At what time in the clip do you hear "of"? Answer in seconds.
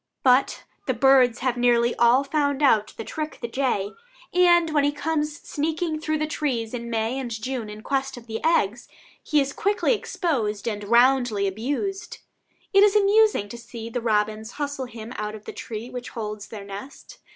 8.17-8.25, 15.35-15.45